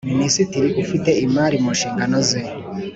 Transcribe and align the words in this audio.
Minisitiri 0.11 0.69
ufite 0.83 1.09
imari 1.25 1.55
mu 1.63 1.69
nshingano 1.75 2.17
ze 2.29 2.41